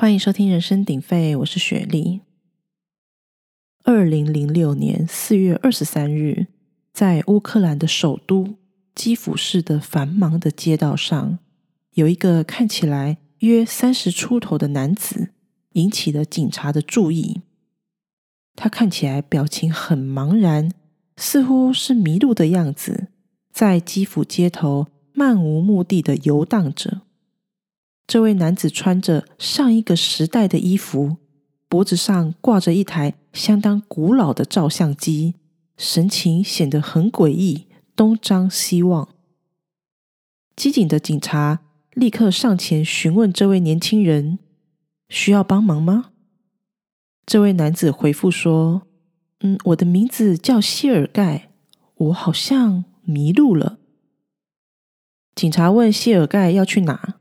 [0.00, 2.20] 欢迎收听《人声鼎沸》，我是雪莉。
[3.82, 6.46] 二零零六年四月二十三日，
[6.92, 8.58] 在乌克兰的首都
[8.94, 11.40] 基辅市的繁忙的街道上，
[11.94, 15.30] 有一个看起来约三十出头的男子，
[15.72, 17.40] 引起了警察的注意。
[18.54, 20.70] 他看起来表情很茫然，
[21.16, 23.08] 似乎是迷路的样子，
[23.52, 27.00] 在基辅街头漫无目的的游荡着。
[28.08, 31.18] 这位男子穿着上一个时代的衣服，
[31.68, 35.34] 脖子上挂着一台相当古老的照相机，
[35.76, 39.10] 神情显得很诡异，东张西望。
[40.56, 41.60] 机警的警察
[41.92, 44.38] 立刻上前询问这位年轻人
[45.10, 46.12] ：“需要帮忙吗？”
[47.26, 48.86] 这位男子回复说
[49.40, 51.50] ：“嗯，我的名字叫谢尔盖，
[51.96, 53.78] 我好像迷路了。”
[55.36, 57.16] 警察问谢尔盖要去哪。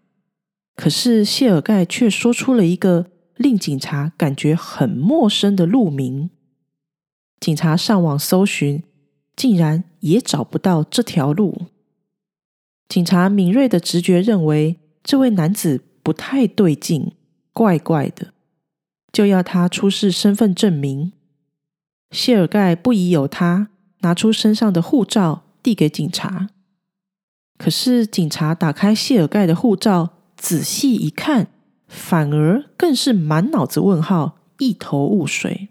[0.77, 6.29] 可是谢尔盖却说出了一个令警察感觉很陌生的路名。
[7.39, 8.83] 警察上网搜寻，
[9.35, 11.63] 竟然也找不到这条路。
[12.87, 17.11] 警察敏锐的直觉认为这位男子不太对劲，
[17.51, 18.33] 怪怪的，
[19.11, 21.11] 就要他出示身份证明。
[22.11, 23.69] 谢尔盖不疑有他，
[24.01, 26.49] 拿出身上的护照递给警察。
[27.57, 30.13] 可是警察打开谢尔盖的护照。
[30.37, 31.47] 仔细一看，
[31.87, 35.69] 反而更是满脑子问号，一头雾水。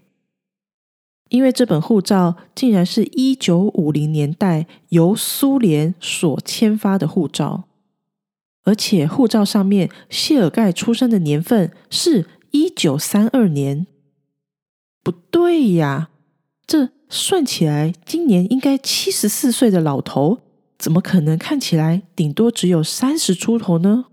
[1.29, 7.65] 因为这本护照竟然是一九五零年代由苏联所签发的护照，
[8.63, 13.87] 而且护照上面谢尔盖出生的年份是一九三二年。
[15.03, 16.09] 不对呀，
[16.65, 20.39] 这算起来，今年应该七十四岁的老头，
[20.77, 24.05] 怎么可能看起来顶多只有三十出头呢？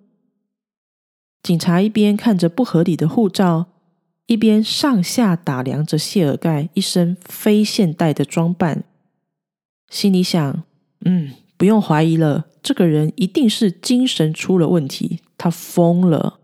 [1.44, 3.66] 警察一边看着不合理的护照，
[4.24, 8.84] 一边上下打量着谢尔盖一身非现代的装扮，
[9.90, 10.64] 心里想
[11.04, 16.40] ：“嗯，不用怀疑了，这个人一定是精神出了问题，他疯了。”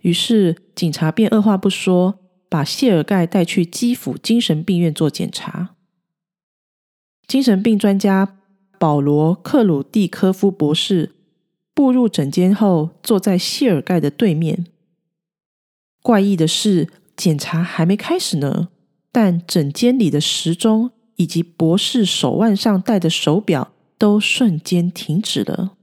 [0.00, 5.76] 于是，警察便二话不说，把谢尔盖带去基辅精神病院做检查。
[7.26, 8.38] 精神病专家
[8.78, 11.16] 保罗·克鲁蒂科夫博士。
[11.74, 14.66] 步入诊间后，坐在谢尔盖的对面。
[16.02, 18.68] 怪异的是，检查还没开始呢，
[19.10, 25.76] 但诊间里的时钟以及博士手腕上戴的手表都瞬间停止了。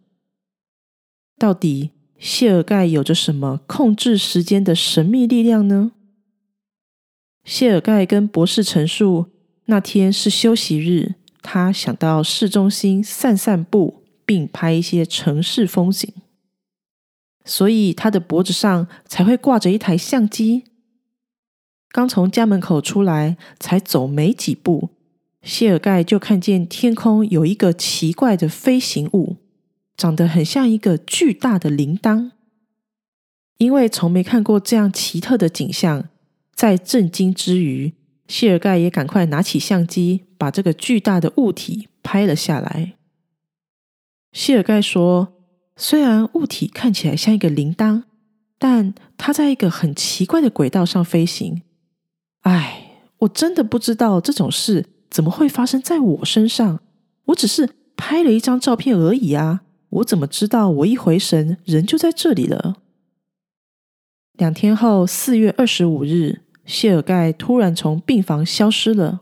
[1.38, 5.94] 到底谢尔盖有着什么控制时间的神秘力量呢？
[7.46, 9.28] 谢尔盖跟博士陈述，
[9.66, 13.99] 那天是休息日，他想到市中心散散步。
[14.30, 16.14] 并拍一些城市风景，
[17.44, 20.66] 所以他的脖子上才会挂着一台相机。
[21.90, 24.90] 刚从家门口出来，才走没几步，
[25.42, 29.38] 谢尔盖就看见天空有一个奇怪的飞行物，
[29.98, 32.30] 长得很像一个巨大的铃铛。
[33.58, 36.08] 因为从没看过这样奇特的景象，
[36.54, 37.96] 在震惊之余，
[38.28, 42.94] 谢尔盖也赶快拿起相机，把这个巨大的物体拍了下来。
[44.32, 45.34] 谢尔盖说
[45.76, 48.04] ：“虽然物体看起来像一个铃铛，
[48.58, 51.64] 但它在一个很奇怪的轨道上飞行。
[52.42, 56.80] 唉，我真的不知道这种事怎么会发生在我身上。
[57.26, 59.62] 我只是拍了一张照片而已啊！
[59.90, 62.78] 我怎么知道我一回神，人就在这里了？”
[64.38, 69.20] 两天后，四月二十五日，谢尔盖突然从病房消失了，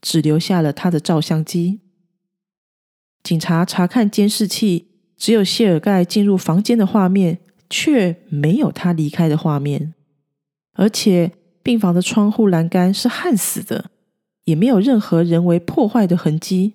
[0.00, 1.80] 只留下了他的照相机。
[3.26, 9.94] 警察查看监视器，只有谢尔盖进入房间的画面，却没有他离开的画面。
[10.74, 13.90] 而且病房的窗户栏杆是焊死的，
[14.44, 16.74] 也没有任何人为破坏的痕迹。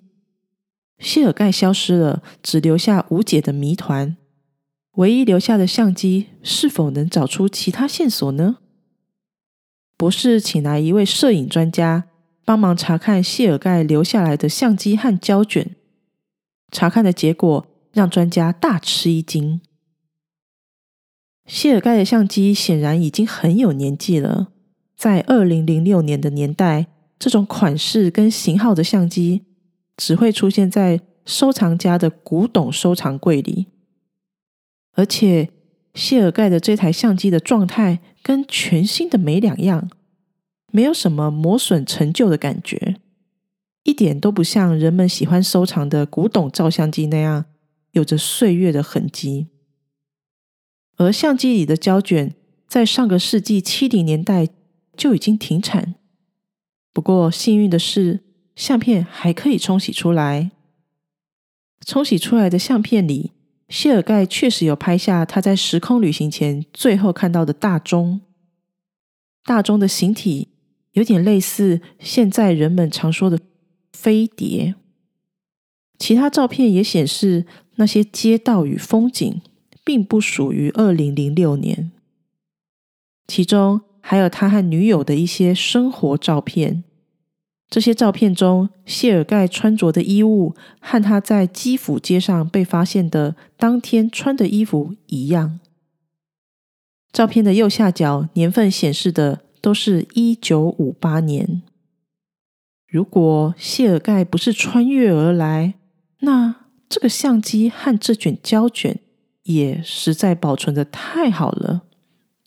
[0.98, 4.18] 谢尔盖消失了，只留下无解的谜团。
[4.96, 8.58] 唯一留下的相机是否能找出其他线索呢？
[9.96, 12.04] 博士请来一位摄影专家，
[12.44, 15.76] 帮忙查看谢尔盖留下来的相机和胶卷。
[16.72, 19.60] 查看的结果让专家大吃一惊。
[21.46, 24.48] 谢尔盖的相机显然已经很有年纪了，
[24.96, 26.86] 在二零零六年的年代，
[27.18, 29.42] 这种款式跟型号的相机
[29.96, 33.66] 只会出现在收藏家的古董收藏柜里。
[34.94, 35.50] 而且，
[35.94, 39.90] 谢尔盖的这台相机的状态跟全新的没两样，
[40.70, 42.96] 没有什么磨损陈旧的感觉。
[43.84, 47.46] 一点都不像人们喜欢收藏的古董照相机那样
[47.92, 49.48] 有着岁月的痕迹，
[50.96, 52.34] 而相机里的胶卷
[52.68, 54.48] 在上个世纪七零年代
[54.96, 55.96] 就已经停产。
[56.92, 58.20] 不过幸运的是，
[58.54, 60.52] 相片还可以冲洗出来。
[61.84, 63.32] 冲洗出来的相片里，
[63.68, 68.20] 谢尔盖确实有拍下他在时空旅行前最后看到的大钟。
[69.44, 70.48] 大钟的形体
[70.92, 73.40] 有点类似现在人们常说的
[73.92, 74.74] 飞碟。
[75.98, 77.46] 其他照片也显示，
[77.76, 79.40] 那些街道与风景
[79.84, 81.92] 并不属于二零零六年。
[83.28, 86.82] 其中还有他和女友的一些生活照片。
[87.70, 95.60] 这些照片中，谢尔盖穿着的衣物和他在基辅街上被发现的当天穿的衣服一样。
[97.12, 101.62] 照片的右下角年份显示的都是一九五八年。
[102.92, 105.76] 如果谢尔盖不是穿越而来，
[106.18, 109.00] 那这个相机和这卷胶卷
[109.44, 111.84] 也实在保存的太好了，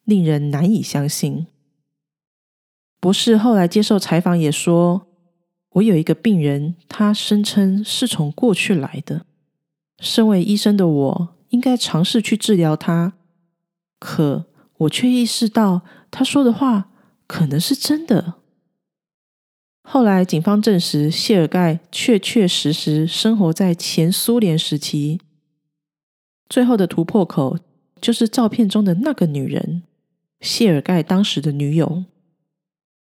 [0.04, 1.48] 令人难以相信。
[3.00, 5.08] 博士后来接受采访也说。
[5.72, 9.26] 我有一个病人，他声称是从过去来的。
[10.00, 13.14] 身为医生的我，应该尝试去治疗他，
[14.00, 14.46] 可
[14.78, 15.82] 我却意识到
[16.12, 16.92] 他说的话
[17.28, 18.36] 可能是真的。
[19.88, 25.22] 后来警方证实，谢尔盖确确实实生活在前苏联时期。
[26.50, 27.58] 最后的突破口
[28.02, 29.84] 就是照片中的那个女人，
[30.42, 32.04] 谢尔盖当时的女友。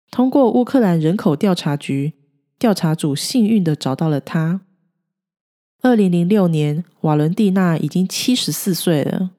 [0.09, 2.13] 通过乌克兰人口调查局。
[2.61, 4.61] 调查组幸运的找到了他。
[5.81, 9.31] 二零零六年，瓦伦蒂娜已经七十四岁了。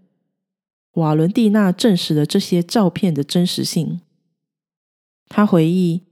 [0.94, 4.00] 瓦伦蒂娜证实了这些照片的真实性。
[5.28, 6.02] 他回忆，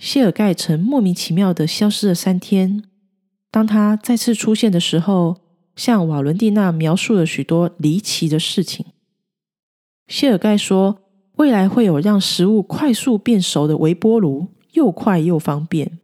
[0.00, 2.82] 谢尔盖曾莫名其妙的消失了三天。
[3.50, 5.42] 当他再次出现的时候，
[5.76, 8.86] 向瓦伦蒂娜描述了许多离奇的事情。
[10.08, 11.02] 谢尔盖说，
[11.36, 15.98] 未来会有让食物快速变熟的微波炉，又快又方便。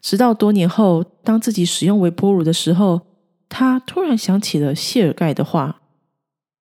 [0.00, 3.00] 直到多年后，当自己使用微波炉的时候，
[3.48, 5.80] 他突然想起了谢尔盖的话。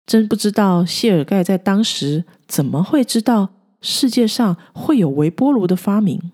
[0.04, 3.50] 真不知道谢尔盖在当时怎么会知道
[3.84, 6.32] 世界上会有微波炉的发明。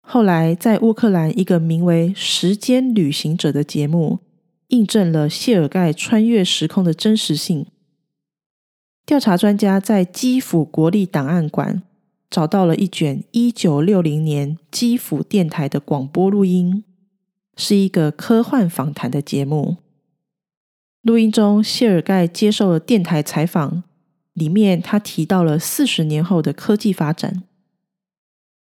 [0.00, 4.18] 后来，在乌克兰一个名为《时间旅行者》的节目，
[4.68, 7.66] 印证了谢尔盖穿越时空的真实性。
[9.04, 11.82] 调查专家在基辅国立档案馆。
[12.30, 16.82] 找到了一卷一九六零年基辅电台的广播录音，
[17.58, 19.76] 是一个科幻访谈的节目。
[21.02, 23.82] 录音中，谢尔盖接受了电台采访，
[24.32, 27.42] 里面他提到了四十年后的科技发展，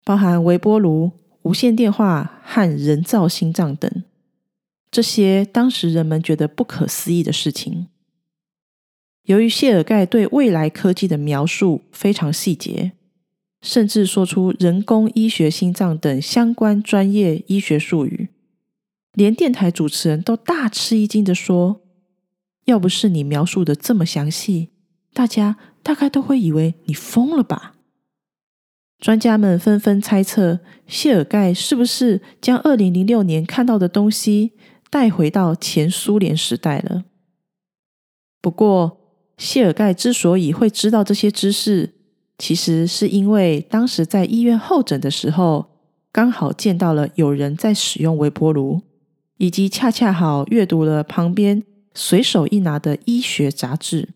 [0.03, 1.12] 包含微波炉、
[1.44, 4.03] 无线电话和人造心脏等
[4.89, 7.88] 这些当时人们觉得不可思议的事情。
[9.23, 12.94] 由于谢尔盖对未来科技的描述非常细节。
[13.61, 18.29] 甚至说出人工医学心脏等相关专业医学术语，
[19.13, 21.81] 连电台主持人都大吃一惊的说
[22.65, 24.69] ：“要不是你描述的这么详细，
[25.15, 27.71] 大家大概都会以为你疯了吧？”
[29.00, 34.51] 专家们纷纷猜测，谢尔盖是不是将二零零六年看到的东西
[34.89, 37.06] 带回到前苏联时代了？
[38.41, 38.97] 不过，
[39.38, 41.94] 谢尔盖之所以会知道这些知识，
[42.38, 45.68] 其实是因为当时在医院候诊的时候，
[46.11, 48.81] 刚好见到了有人在使用微波炉，
[49.37, 51.63] 以及恰恰好阅读了旁边
[51.94, 54.09] 随手一拿的医学杂志。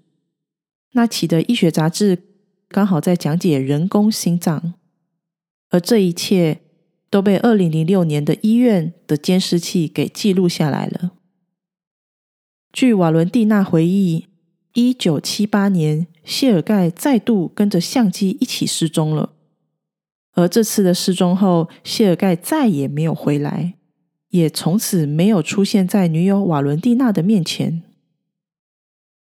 [0.94, 2.24] 那期的医学杂志
[2.68, 4.74] 刚好在讲解人工心脏，
[5.70, 6.62] 而这一切
[7.10, 11.12] 都被二零零六年的医院的监视器给记录下来了。
[12.72, 14.28] 据瓦伦蒂娜回忆。
[14.74, 19.34] 一九七八年，谢尔盖再度跟着相机一起失踪了。
[20.34, 23.74] 而这次的失踪后，谢尔盖再也没有回来，
[24.30, 27.82] 也从此没有出现在女友瓦伦蒂娜的面前。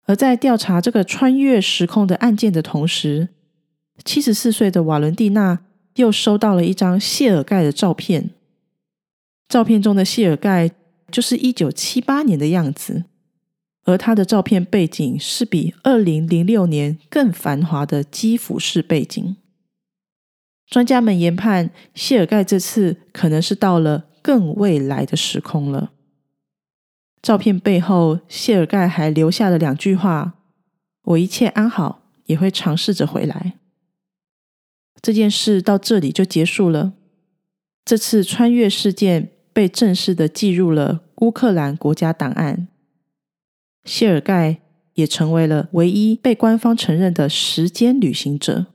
[0.05, 3.29] 而在调查这个穿越时空的案件的同时，
[4.05, 5.61] 七十四岁的瓦伦蒂娜
[5.95, 8.31] 又收到了一张谢尔盖的照片。
[9.49, 10.71] 照片中的谢尔盖
[11.11, 13.05] 就是一九七八年的样子。
[13.87, 19.37] 而他的照片背景是比二零零六年更繁华的基辅市背景。
[20.67, 25.93] 专家们研判，谢尔盖这次可能是到了更未来的时空了。
[27.25, 30.35] 照片背后，谢尔盖还留下了两句话
[31.05, 33.55] ：“我一切安好，也会尝试着回来。”
[35.01, 36.93] 这件事到这里就结束了。
[37.83, 42.69] 这次穿越事件被正式的记入了乌克兰国家档案。
[43.87, 44.61] 谢尔盖
[44.93, 48.67] 也成为了唯一被官方承认的时间旅行者。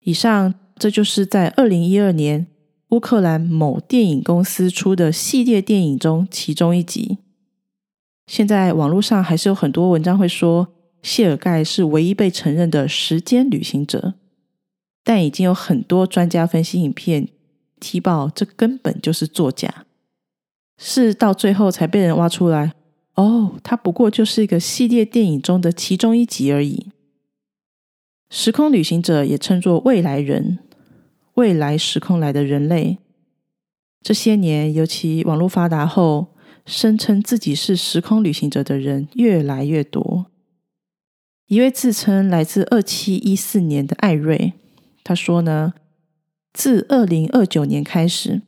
[0.00, 2.46] 以上，这就是在二零一二年
[2.90, 7.18] 乌克兰某电影公司出的系列电影中其中一集。
[8.26, 10.68] 现在网络上还是有很多文章会说
[11.02, 14.14] 谢尔盖是唯一被承认的时间旅行者，
[15.04, 17.28] 但已经有很多专家分析影片
[17.78, 19.86] 踢爆这根本就是作假，
[20.76, 22.74] 是到最后才被人挖出来。
[23.14, 26.88] 哦，它不过就是一个系列电影中的其中一集而已。
[28.30, 30.58] 时空旅行者也称作未来人，
[31.40, 32.98] 未来时空来的人类。
[34.02, 36.34] 这些年，尤其网络发达后，
[36.66, 40.26] 声称自己是时空旅行者的人越来越多。
[41.46, 44.52] 一位自称来自二七一四年的艾瑞，
[45.02, 45.72] 他说呢，
[46.52, 48.42] 自二零二九年开始，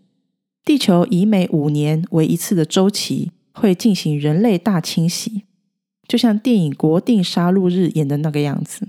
[0.63, 5.45] 地球以每五年为一次的周期，会进行人类大清洗，
[6.07, 8.89] 就像电影《国定杀戮日》演的那个样子。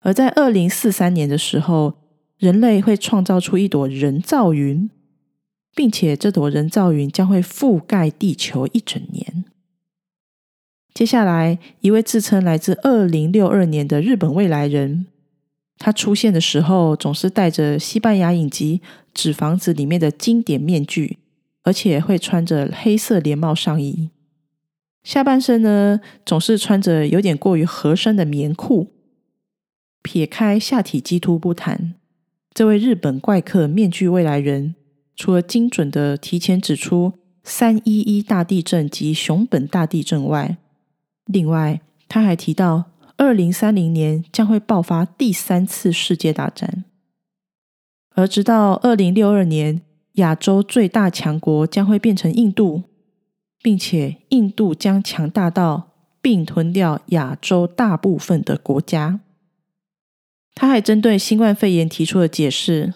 [0.00, 1.99] 而在二零四三年的时候，
[2.40, 4.88] 人类会创造出一朵人造云，
[5.74, 9.44] 并且这朵人造云将会覆盖地球一整年。
[10.94, 15.04] 接下来，一位自称来自二零六二年的日本未来人，
[15.76, 18.80] 他出现的时候总是戴着西班牙影集
[19.12, 21.18] 《纸房子》里面的经典面具，
[21.62, 24.08] 而且会穿着黑色连帽上衣，
[25.02, 28.88] 下半身呢总是穿着有点过于合身的棉裤。
[30.02, 31.94] 撇开下体肌突不谈，
[32.52, 34.74] 这位日本怪客面具未来人，
[35.14, 37.12] 除了精准的提前指出
[37.44, 40.56] 三一一大地震及熊本大地震外，
[41.26, 46.84] 另外他还提到二零三零年将会爆发第三次世界大战，
[48.14, 49.80] 而直到二零六二年，
[50.14, 52.82] 亚洲最大强国将会变成印度，
[53.62, 59.20] 并且印度将强大到并吞掉亚洲大部分的国家。
[60.54, 62.94] 他还针对新冠肺炎提出了解释：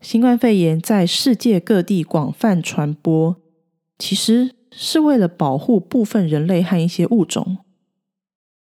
[0.00, 3.36] 新冠肺炎在世界各地广泛传播，
[3.98, 7.58] 其实是为了保护部分人类和一些物种。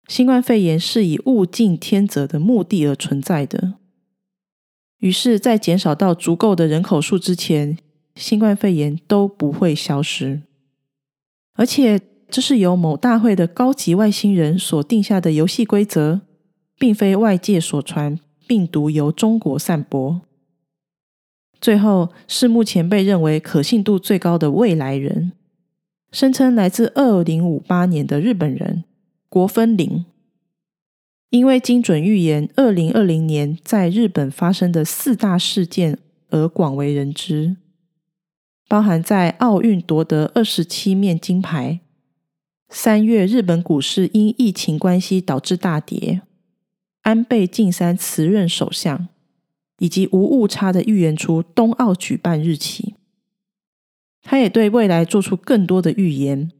[0.08, 3.74] 新冠肺炎是以物竞天择的目的而存在的。
[4.98, 7.78] 于是，在减少到足够的人口数之前，
[8.14, 10.42] 新冠肺炎都不会消失。
[11.54, 16.20] 而且，这是由某大会的高级外星人所定下的游戏规则。
[16.82, 20.20] 并非外界所传病毒由中国散播。
[21.60, 25.30] 最后是目前被认为可信度最高的未来人，
[26.10, 28.82] 声称来自二零五八年的日本人
[29.28, 30.04] 国分林，
[31.30, 37.54] 因为精准预言二零二零年在日本发生的四大事件而广为人知，
[38.66, 41.78] 包含在奥运夺得二十七面金牌，
[42.70, 46.22] 三月日本股市因疫情关系导致大跌。
[47.02, 49.08] 安倍晋三辞任首相，
[49.78, 52.94] 以及无误差的预言出冬奥举办日期。
[54.22, 56.52] 他也对未来做出更多的预言，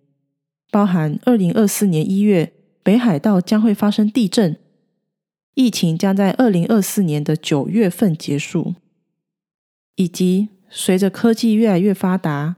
[0.70, 4.58] 包含二零二四年一月北海道将会发生地震，
[5.54, 8.74] 疫情将在二零二四年的九月份结束，
[9.94, 12.56] 以及随着科技越来越发达，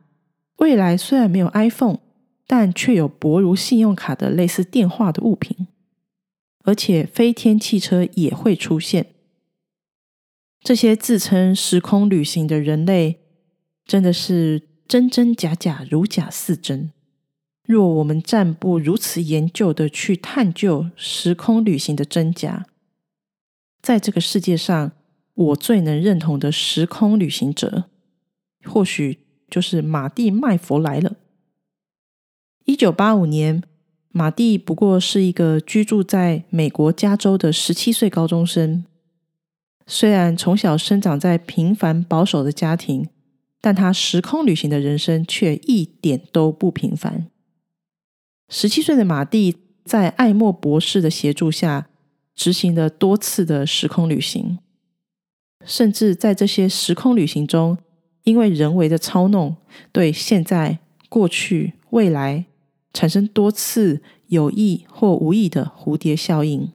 [0.57, 1.99] 未来虽然没有 iPhone，
[2.47, 5.67] 但却有薄如信用卡的类似电话的物品。
[6.65, 9.15] 而且飞天汽车也会出现。
[10.61, 13.21] 这些自称时空旅行的人类，
[13.85, 16.91] 真的是真真假假，如假似真。
[17.67, 22.67] 若我们暂不如此研究的去探究时空旅行的真假，
[23.83, 24.93] 在这个世界上，
[25.35, 27.91] 我最能认同的时空旅行者，
[28.65, 29.19] 或许
[29.51, 31.17] 就是马蒂麦佛来了。
[32.65, 33.63] 一九八五年。
[34.17, 38.85] 马蒂不过是一个居住在美国加州的十七岁高中生。
[39.89, 43.09] 虽然从小生长在平凡保守的家庭，
[43.61, 47.27] 但他时空旅行的人生却一点都不平凡。
[48.49, 51.89] 十七岁的马蒂在艾默博士的协助下，
[52.37, 54.61] 执行了多次的时空旅行，
[55.67, 57.77] 甚至在这些时空旅行中，
[58.23, 59.57] 因为人为的操弄，
[59.91, 60.79] 对现在、
[61.09, 62.45] 过去、未来。
[62.95, 66.73] 产生多次有意或无意的蝴蝶效应。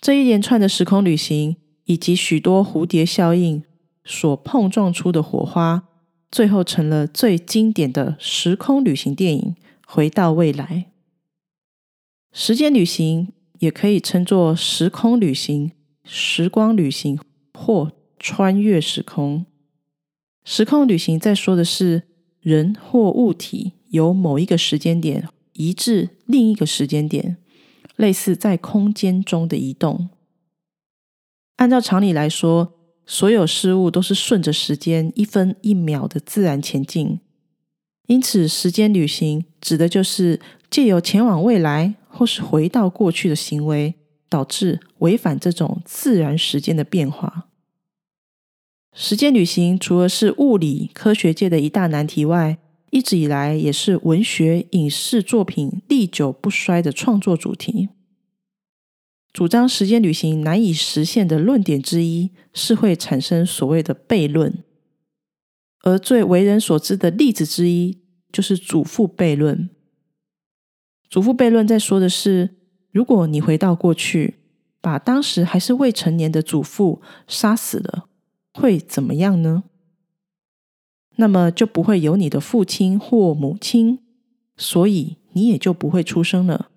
[0.00, 3.62] 这一连串的时空旅行以及许多蝴蝶效应
[4.04, 5.84] 所碰撞出的火花，
[6.30, 9.54] 最后成了最经典的时空旅行电影
[9.86, 10.86] 《回到未来》。
[12.32, 15.72] 时间旅行也可以称作时空旅行、
[16.04, 17.18] 时光旅行
[17.52, 19.44] 或穿越时空。
[20.44, 22.04] 时空旅行在说的是
[22.40, 23.72] 人或物体。
[23.90, 27.36] 由某一个时间点移至另一个时间点，
[27.96, 30.08] 类似在空间中的移动。
[31.56, 37.20] 按照常理来说，所有事物都是顺着时间一分一秒的自然前进，
[38.06, 40.40] 因此时间旅行指的就是
[40.70, 43.94] 借由前往未来或是回到过去的行为，
[44.28, 47.48] 导致违反这种自然时间的变化。
[48.94, 52.58] 时间旅行除了是物理科学界的一大难题外，
[52.90, 57.88] 一直以来也是文学影视作品历久不衰的创作主题。
[59.32, 64.64] 主张时间旅行难以实现的论点之一是会产生所谓的悖论，
[65.82, 68.00] 而最为人所知的例子之一
[68.32, 69.70] 就是祖父悖论。
[71.08, 72.56] 祖父悖论在说的是，
[72.90, 74.40] 如果你回到过去，
[74.80, 78.08] 把当时还是未成年的祖父杀死了，
[78.54, 79.64] 会怎么样呢？
[81.20, 83.98] 那么就不会有你的父亲或母亲，
[84.56, 86.70] 所以你也就不会出生了。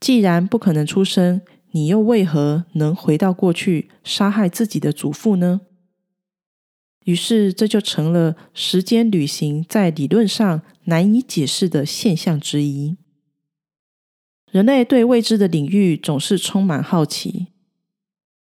[0.00, 5.60] 既然不可能出生，你又为何能回到过去杀害自己的祖父呢？
[7.04, 12.96] 于是这就成了时间旅行在理论上难以解释的现象之一。
[14.50, 17.48] 人类对未知的领域总是充满好奇，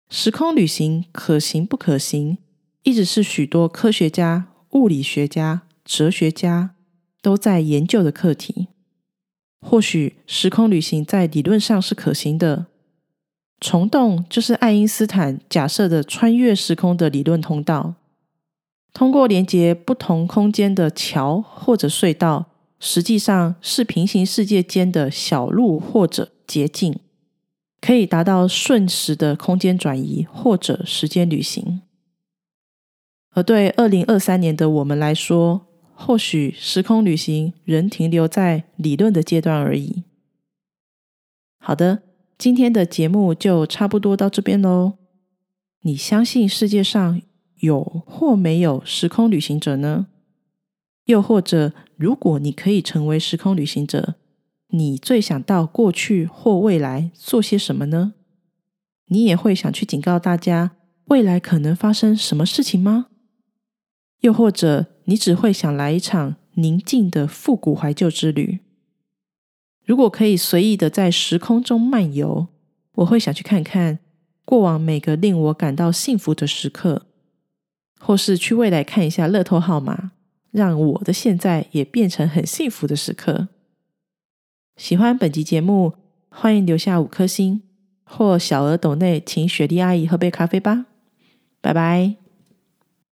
[0.09, 2.37] 时空旅行可行不可行，
[2.83, 6.72] 一直是许多科学家、物理学家、哲学家
[7.22, 8.67] 都在研究的课题。
[9.62, 12.65] 或许时空旅行在理论上是可行的，
[13.62, 17.96] 虫洞就是爱因斯坦假设的穿越时空的理论通道。
[18.94, 27.00] 通过连接不同空间的桥或者隧道，实际上是平行世界间的小路或者捷径，
[27.79, 31.82] 可以达到瞬时的空间转移或者时间旅行。
[33.36, 40.04] 而对二零二三年的我们来说，或许时空旅行仍停留在理论的阶段而已。
[41.60, 42.04] 好的，
[42.38, 44.94] 今天的节目就差不多到这边喽。
[45.82, 47.21] 你相信世界上
[47.60, 50.08] 有或没有时空旅行者呢？
[51.04, 54.15] 又或者，如果你可以成为时空旅行者，
[54.69, 58.13] 你最想到过去或未来做些什么呢？
[59.08, 63.08] 你也会想去警告大家未来可能发生什么事情吗？
[64.25, 64.88] 又或者？
[65.07, 68.59] 你只会想来一场宁静的复古怀旧之旅。
[69.85, 72.47] 如果可以随意的在时空中漫游，
[72.95, 73.99] 我会想去看看
[74.43, 77.05] 过往每个令我感到幸福的时刻，
[77.99, 80.13] 或是去未来看一下乐透号码，
[80.49, 83.49] 让我的现在也变成很幸福的时刻。
[84.75, 85.93] 喜欢本集节目，
[86.29, 87.61] 欢迎留下五颗星
[88.03, 90.88] 或小额斗内，请雪莉阿姨喝杯咖啡吧。
[91.61, 92.24] 拜拜。